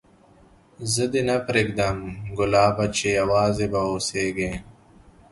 [0.93, 1.97] زه دي نه پرېږدم
[2.37, 4.51] ګلابه چي یوازي به اوسېږې